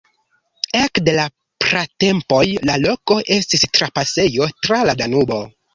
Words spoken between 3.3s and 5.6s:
estis trapasejo tra la Danubo.